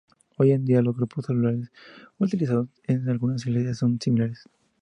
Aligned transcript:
Hoy 0.37 0.49
en 0.51 0.65
día, 0.65 0.81
los 0.81 0.95
grupos 0.97 1.27
celulares 1.27 1.71
utilizados 2.17 2.69
en 2.87 3.07
algunas 3.07 3.45
iglesias 3.45 3.77
son 3.77 4.01
similares. 4.01 4.47